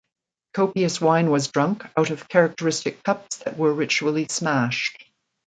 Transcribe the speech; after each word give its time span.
Copious 0.55 0.99
wine 0.99 1.29
was 1.29 1.49
drunk, 1.49 1.83
out 1.95 2.09
of 2.09 2.27
characteristic 2.27 3.03
cups 3.03 3.37
that 3.45 3.55
were 3.55 3.71
ritually 3.71 4.25
smashed. 4.27 5.05